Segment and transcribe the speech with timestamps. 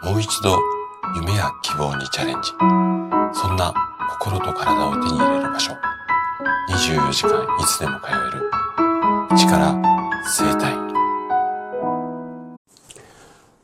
[0.00, 0.56] もう一度
[1.16, 2.50] 夢や希望にチャレンジ。
[3.32, 3.74] そんな
[4.10, 5.72] 心と体を手に入れる場所。
[6.70, 9.36] 24時間いつでも通える。
[9.36, 9.74] 力
[10.24, 10.72] 生体。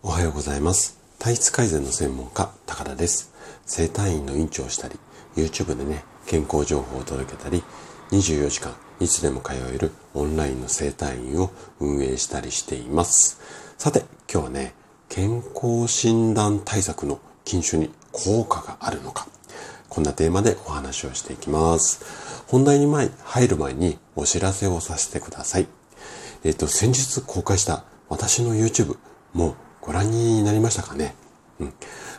[0.02, 0.98] おはようございます。
[1.20, 3.32] 体質改善の専門家、高田です。
[3.64, 4.98] 生体院の院長をしたり、
[5.36, 7.62] YouTube でね、健康情報を届けたり、
[8.10, 13.40] 24時間いつでも通えるオンラインの生体院を運営したりしています。
[13.78, 14.74] さて、今日はね、
[15.08, 19.26] 健康診断対策の禁酒に効果があるのか。
[19.88, 22.44] こんなテーマでお話をしていきます。
[22.48, 25.68] 本題に前入る前にお知らせをさせてください。
[26.42, 28.96] えっ、と、先日公開した私の YouTube
[29.32, 31.14] もご覧になりましたかね？
[31.60, 31.72] うん。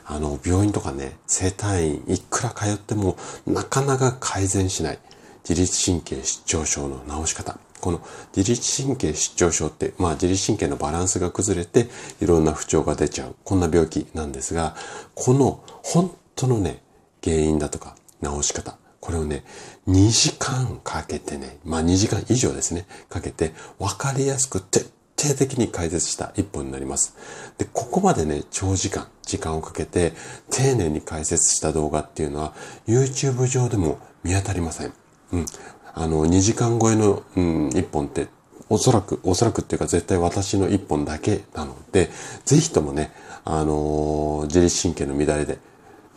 [0.06, 5.00] あの、病院とかね、生体院いくら通ってもなかなか改善しない。
[5.48, 7.58] 自律神経失調症の治し方。
[7.82, 8.02] この
[8.36, 11.88] 自律神経失調症って、まあ自律神経のバランスが崩れて
[12.20, 13.36] いろんな不調が出ちゃう。
[13.44, 14.76] こんな病気なんですが、
[15.14, 16.82] この本当のね、
[17.24, 18.78] 原因だとか治し方。
[19.00, 19.44] これをね、
[19.88, 27.16] 2時間かけてね、まあ2時間以上ですね、かけて分かりやすく徹底的に解説した一本になります。
[27.60, 30.14] で、ここまでね、長時間、時間をかけて
[30.50, 32.54] 丁寧に解説した動画っていうのは
[32.88, 35.05] YouTube 上でも見当たりません。
[35.36, 35.46] うん。
[35.94, 38.28] あの、2時間超えの、うん、1本って、
[38.70, 42.10] おそらく、おそらくっていうか絶対私の1本だけなので、
[42.46, 43.12] ぜひともね、
[43.44, 45.60] あのー、自律神経の乱れで、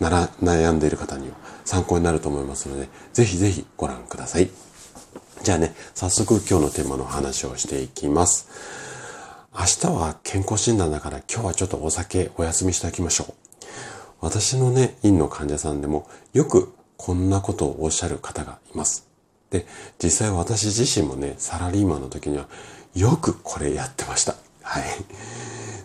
[0.01, 4.49] なら、悩んでいる方には参考になると思いますので、ぜひぜひご覧ください。
[5.43, 8.49] じゃあね、早速今日のテーマの話をしていきます。
[9.53, 13.35] 明日は健康診断だから今日はちょっとお酒お休みしておきましょう。
[14.21, 19.08] 私のね、院の患者さんでもよくこんなことをおっしゃる方がいます。
[19.51, 19.67] で、
[20.03, 22.47] 実際私自身もね、サラリーマンの時には
[22.95, 24.35] よくこれやってました。
[24.63, 24.85] はい。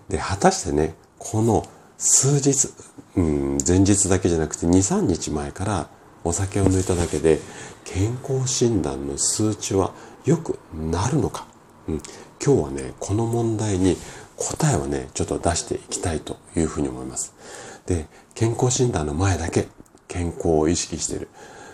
[0.10, 1.66] で、果たしてね、この
[1.98, 2.70] 数日、
[3.16, 5.90] うん、前日だけじゃなくて2、3日前から
[6.24, 7.40] お酒を抜いただけで
[7.86, 9.94] 健康診断の数値は
[10.26, 11.46] 良くなるのか、
[11.88, 12.02] うん、
[12.44, 13.98] 今日はね、この問題に
[14.36, 17.34] 答えをね、ちょっと出していきたいというふうに思います。
[17.86, 19.68] で、健康診断の前だけ
[20.08, 21.30] 健康を意識している。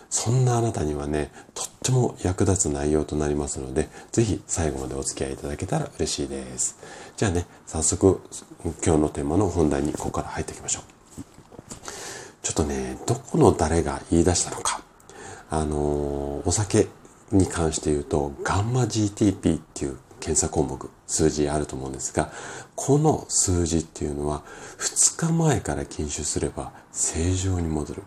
[0.10, 6.78] そんなあなたにはね、とっても役立つ内容となりますので、ぜひ最後までお付き合いいただけたら嬉しいです。
[7.16, 8.22] じゃあね、早速
[8.84, 10.84] 今日のテーマの本題にここから入っていきましょう。
[12.42, 14.82] ちょっとね、どこの誰が言い出したのか。
[15.52, 16.88] あのお酒
[17.32, 22.32] に関して言うと、ガンマ GTP っていう検査項目、数字あると思うんですが、
[22.76, 24.44] この数字っていうのは、
[24.80, 28.04] 2日前から禁酒すれば正常に戻る。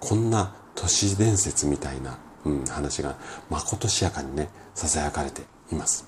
[0.00, 3.16] こんな都市伝説みたいな、うん、話が
[3.50, 5.42] まことしやかにね、囁かれて
[5.72, 6.06] います。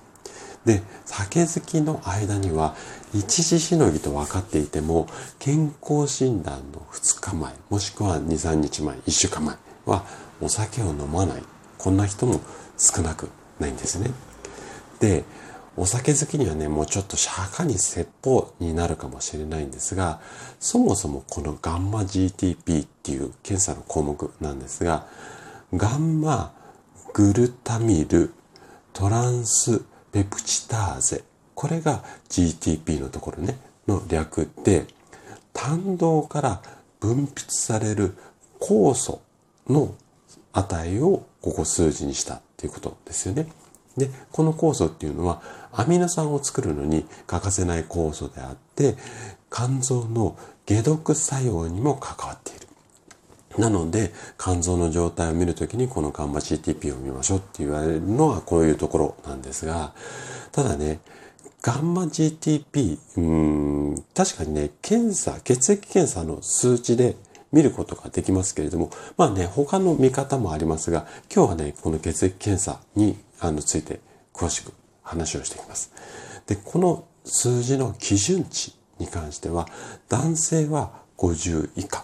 [0.65, 2.75] で、酒好きの間には、
[3.13, 5.07] 一時しのぎと分かっていても、
[5.39, 10.05] 健康診断の2日前、もしくは2、3日前、1週間前は、
[10.41, 11.43] お酒を飲まない。
[11.77, 12.39] こんな人も
[12.77, 14.11] 少なくないんですね。
[14.99, 15.23] で、
[15.79, 20.19] お酒好きにはね、もうちょっと釈迦に説法になるかもしれないんですが、
[20.59, 25.07] そもそもこのガンマ GTP っていう検査の項目なんですが、
[25.73, 26.51] ガンマ
[27.13, 28.33] グルタミル
[28.91, 29.81] トランス
[30.11, 31.23] ペプチターゼ。
[31.55, 33.57] これが GTP のところね、
[33.87, 34.85] の略で、
[35.53, 36.61] 胆道から
[36.99, 38.17] 分泌される
[38.59, 39.21] 酵素
[39.69, 39.95] の
[40.51, 43.47] 値をここ数字にしたっていうことですよね。
[43.99, 48.95] で、この酵素っていうのはアミノ酸を作るのに欠かせない酵素であって、
[49.51, 50.37] 肝臓の
[50.67, 52.67] 解毒作用にも関わっている。
[53.57, 59.93] なので、肝臓の状態を見るときにこのガンマ CTP を見ましょうって言われるのはこういうところなんですが、
[60.51, 60.99] ただね、
[61.61, 67.17] ガンマ GTP、うん、確かにね、検査、血液検査の数値で
[67.51, 73.99] 見ることができますけれども、まあね、他の見方もありますが、今日はね、この血液検査にあのついて
[74.33, 74.73] 詳しく
[75.03, 75.91] 話をしていきます。
[76.45, 79.67] で、この数字の基準値に関しては、
[80.07, 82.03] 男性は50以下、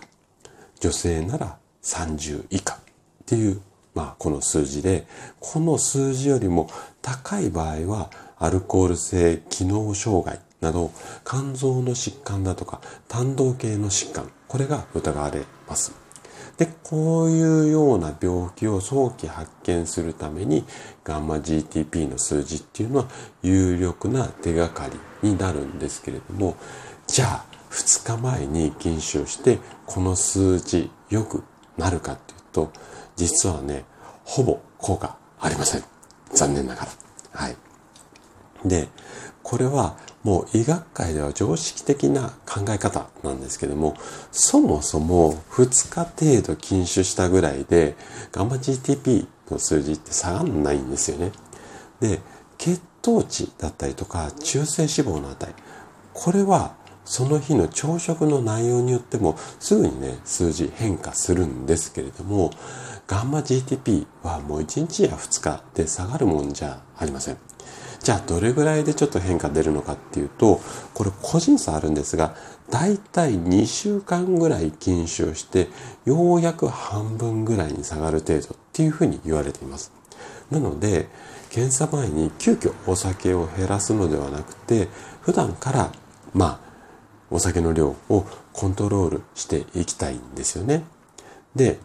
[0.80, 2.78] 女性なら30以下っ
[3.26, 3.62] ていう、
[3.94, 5.08] まあ、この数字で、
[5.40, 6.70] この数字よりも
[7.02, 10.92] 高い場合は、アルコール性機能障害など、
[11.26, 16.05] 肝臓の疾患だとか、胆道系の疾患、これが疑われます。
[16.58, 20.66] で、こういうような病気を早期発見するために、
[21.04, 23.08] ガンマ GTP の数字っていうのは
[23.44, 24.88] 有力な手がか
[25.22, 26.56] りになるんですけれども、
[27.08, 31.44] じゃあ、2日前に禁酒をして、この数字良く
[31.78, 32.72] なるかっていうと、
[33.18, 33.84] 実はね、
[34.24, 35.84] ほぼ効果ありません。
[36.34, 36.92] 残念ながら。
[37.34, 37.56] はい。
[38.64, 38.88] で、
[39.44, 43.96] これはもう医学界では常識的な考え方なんですけども、
[44.32, 47.96] そもそも2日程度禁酒したぐらいで、
[48.32, 51.32] ガンマ GTP の数字って下がんないんですよね。
[52.00, 52.22] で、
[52.58, 55.54] 血糖値だったりとか中性脂肪の値、
[56.16, 56.74] これは
[57.06, 62.50] その日の朝食の内容によってもすぐにね、数字変化するんですけれども、
[63.06, 67.38] ガンマ GTP はもう1日や2日で下がるもんじゃありません。
[68.06, 70.62] じゃあどれぐらいでちょっと変化出るのかっていうと、
[70.94, 72.36] これ個人差あるんですが、
[72.70, 75.70] だいたい2週間ぐらい禁酒をして、
[76.06, 79.92] ようやく半分ぐらいに下がる程度っていうふうに言われています。
[80.52, 81.08] なので、
[81.50, 84.88] 検査前に急遽お酒を減らすのではなくて、
[85.22, 85.92] 普段から、
[86.32, 86.60] まあ、
[87.32, 90.84] お酒の量をコントロールしていきたいんですよね。
[91.56, 91.80] で、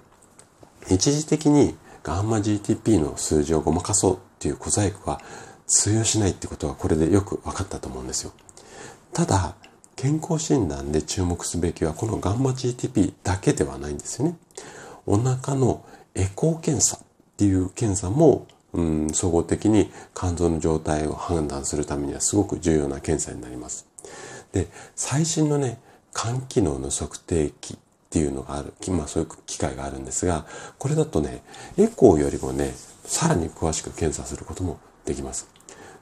[0.90, 5.20] 一時的にガンマ GTP の数字をごまかそうっていう小細工は
[5.70, 8.32] 通用しないってことはこれでよく分かったと思うんですよ。
[9.12, 9.54] ただ、
[9.94, 14.36] 健康診断で注目すべきはこのガンマ GTP だけではないんですよね。
[15.06, 15.84] お腹の
[16.14, 17.00] エコー検査っ
[17.36, 23.86] ていう検査も、うん、総合的に肝臓の状態を判断するためにはすごく重要な検査になります。
[24.52, 25.78] で、最新のね、
[26.12, 27.76] 肝機能の測定器っ
[28.10, 30.46] ていうのがある、まあそういう機械があるんですが、
[30.78, 31.42] これだとね、
[31.76, 32.74] エコーよりもね、
[33.04, 35.59] さらに詳しく検査することもできます。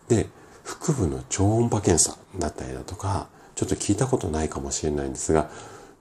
[0.09, 0.29] で、
[0.65, 5.51] 腹部の超音波検査だったりだとか、ちょっと聞いたことないかもしれないんですが、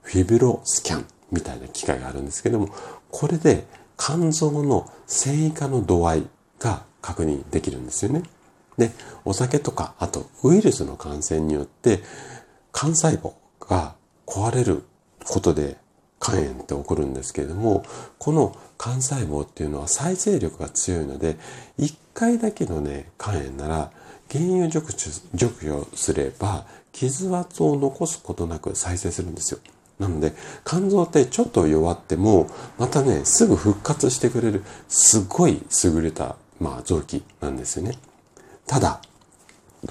[0.02, 2.68] フィブロスキャンみたいな機械があるんですけども、
[3.10, 3.66] これで
[3.96, 6.26] 肝臓の繊維化の度合い
[6.58, 8.22] が確認できるんですよね。
[8.76, 8.92] で、
[9.24, 12.02] お酒とか、あとウイルスの感染によって、
[12.72, 13.96] 肝細胞が
[14.26, 14.84] 壊れる
[15.24, 15.76] ことで
[16.20, 17.84] 肝炎って起こるんですけれども、
[18.18, 21.36] この肝細胞っていうのは再生力が強いので、
[21.78, 23.90] 1回だけのね、肝炎なら、
[24.30, 24.88] 原油除去
[25.34, 29.60] 除去すれば、傷跡を残すことなく再生するんですよ。
[29.98, 30.34] なので、
[30.64, 32.48] 肝臓ってちょっと弱っても、
[32.78, 37.98] またね、すぐ復活してくれる、すごい優れた、まあ、臓器なんですよね。
[38.66, 39.00] ただ、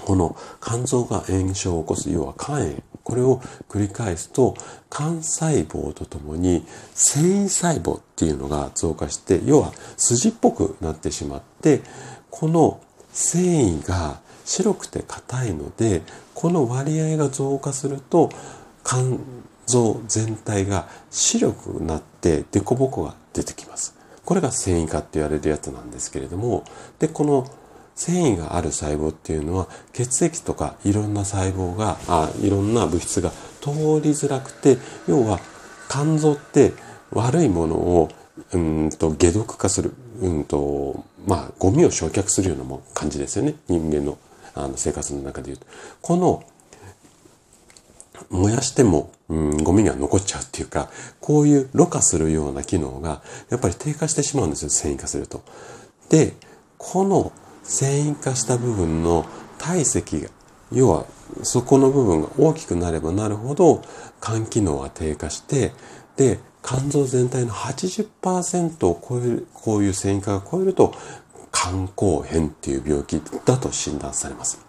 [0.04, 2.82] この肝臓が炎症を起こす、要は肝炎。
[3.08, 3.40] これを
[3.70, 4.54] 繰り返すと、
[4.90, 11.80] 肝細胞とともに繊維細胞っていうのが増加して、要は筋っぽくなってしまって、
[12.30, 16.02] この繊維が白くて硬いので、
[16.34, 18.28] この割合が増加すると、
[18.84, 19.20] 肝
[19.64, 23.96] 臓全体が白くなって凸凹が出てきます。
[24.26, 26.64] これが繊維化って言われるやつなんですけれども、
[26.98, 27.46] で、この
[27.98, 33.30] 繊維がある細胞っていうのは血液とかいろんな細胞があいろんな物質が
[33.60, 34.78] 通りづらくて
[35.08, 35.40] 要は
[35.90, 36.72] 肝臓って
[37.10, 38.08] 悪いものを
[38.52, 44.16] うんと解毒化するうんとまあゴミを焼却するようなも感じですよね人間の
[44.54, 45.66] あの生活の中でいうと
[46.00, 46.44] この
[48.30, 50.90] 燃やしても、うん、ゴミが残っちゃうっていうか、
[51.20, 55.42] こういうろ過するような機能が、やっぱり低下してしまうんですよ、繊維化すると。
[56.10, 56.34] で、
[56.76, 57.32] この
[57.68, 59.26] 繊維化した部分の
[59.58, 60.30] 体積が、
[60.72, 61.06] 要は
[61.42, 63.82] そこの部分が大きくなればなるほど
[64.20, 65.72] 肝機能は低下して、
[66.16, 70.92] で、肝臓全体の80%を超える、こういう繊維化が超えると、
[71.52, 74.60] 肝硬変っていう病気だと診断されます。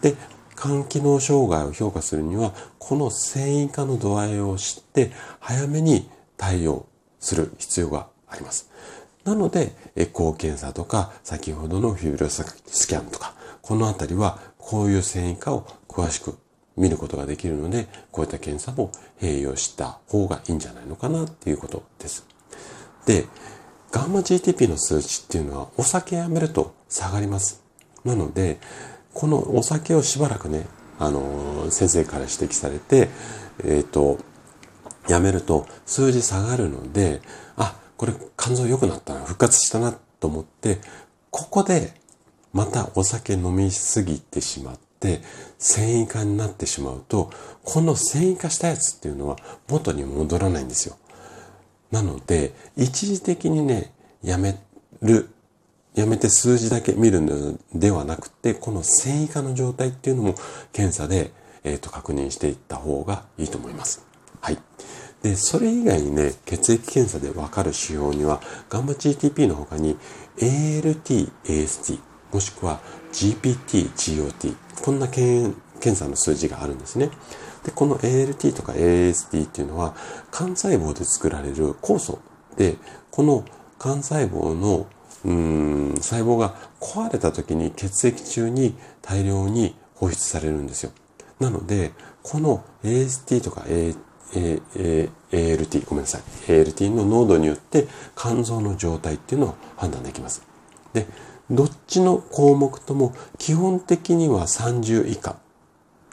[0.00, 0.16] で、
[0.60, 6.86] 肝機能障害を評価するには、この繊維化の度合いを知って、早めに対応
[7.20, 8.70] する必要があります。
[9.24, 12.42] なので、エコー検査とか、先ほどのフィブロス
[12.86, 16.38] キャンとか、このあたりはこういう繊維化を詳しく
[16.76, 22.26] 見ることができるので、こういった検査も併用した方がいいんじゃないのかなっていうことです。
[23.06, 23.26] で、
[23.90, 27.62] ガンマ GTP の数値っていうのはお酒やめると下がります。
[28.04, 28.58] なので、
[29.12, 30.66] このお酒をしばらくね、
[30.98, 33.10] あの、先生から指摘されて、
[33.64, 34.18] えっ、ー、と、
[35.08, 37.20] やめると数字下がるので、
[37.56, 40.78] あ、これ肝臓良くなったな、復活したなと思って、
[41.28, 41.92] ここで
[42.54, 45.20] またお酒飲みすぎてしまって、
[45.58, 47.30] 繊維化になってしまうと、
[47.62, 49.36] この繊維化したやつっていうのは
[49.68, 50.96] 元に戻らないんですよ。
[51.90, 53.92] なので、一時的にね、
[54.22, 54.58] やめ
[55.02, 55.28] る、
[55.94, 60.36] やめて数字だけ見るのではなくて、この繊維化の状態っていうのも
[60.72, 61.32] 検査で、
[61.64, 64.02] えっ、ー、と、確認していった方がいいと思います。
[64.40, 64.58] はい。
[65.22, 69.96] で、それ以外にね、血液検査でわかる指標には、ガンマ GTP の他に
[70.38, 71.98] ALT、AST、
[72.32, 72.80] もしくは
[73.12, 75.54] GPT、GOT、こんな検
[75.94, 77.10] 査の数字があるんですね。
[77.64, 79.94] で、この ALT とか AST っていうのは、
[80.32, 82.18] 肝細胞で作られる酵素
[82.56, 82.76] で、
[83.10, 83.44] この
[83.78, 84.86] 肝細胞の
[85.22, 90.92] うん細胞が壊れた時に血液中に大量に放出されるんですよ。
[91.38, 93.98] なので、この AST とか AT
[94.34, 96.22] A A ALT、ごめんなさい。
[96.48, 100.42] ALT の濃度によって肝臓の状態っていうのを判断できます。
[100.92, 101.06] で、
[101.50, 105.36] どっちの項目とも基本的には30以下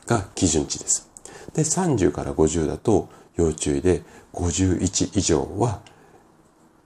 [0.08, 1.10] が基準値です。
[1.54, 5.82] で、30から50だと要注意で51以上は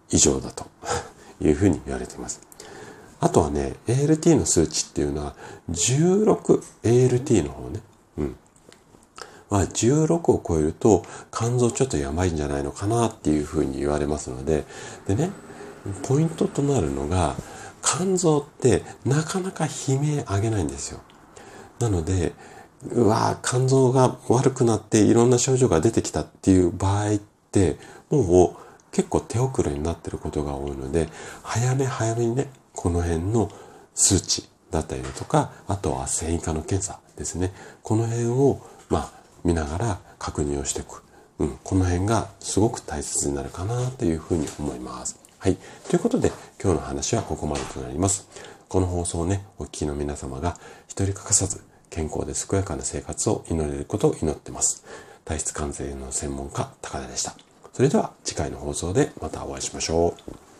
[0.10, 0.66] 異常だと
[1.42, 2.42] いうふうに言われています。
[3.20, 5.36] あとはね、ALT の数値っていうのは
[5.70, 7.80] 16ALT の方ね。
[8.18, 8.36] うん。
[9.52, 14.64] は16を超えると肝臓ちょっとやばいんじゃないのかなっていうふうに言われますので、
[15.06, 15.30] でね、
[16.04, 17.36] ポイントとなるのが、
[17.84, 21.02] 肝臓ってなかなか悲鳴上げないんですよ。
[21.80, 22.34] なので、
[22.90, 27.18] うわ肝臓が悪くなっていろんな症状が出てきたっていう場合っ
[27.52, 27.78] て、
[28.10, 31.10] もう結構手遅れになってることが多いので、
[31.44, 33.52] 早め早めにね、この辺の
[33.94, 37.54] 数値だったりだとか、あとは繊維化の検査ですね。
[37.84, 41.04] この辺を、まあ、見ながら確認をしていく。
[41.40, 45.20] うん、この辺がすごく大切になるかなというふうに思います。
[45.40, 45.58] はい。
[45.90, 46.32] ということで、
[46.62, 48.28] 今日の話はここまでとなります。
[48.70, 50.56] この放送をね、お聞きの皆様が
[50.88, 54.86] 一人欠かさず健康で健やかな生活を祈れることを祈ってます。
[55.26, 57.36] 体質感染の専門家、高田でした。
[57.74, 60.51] それでは次回の放送でまたお会いしましょう。